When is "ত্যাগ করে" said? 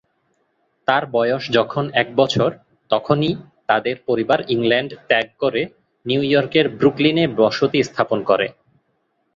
5.07-5.61